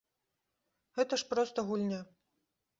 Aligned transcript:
Гэта 0.97 1.21
ж 1.23 1.29
проста 1.35 1.57
гульня. 1.71 2.03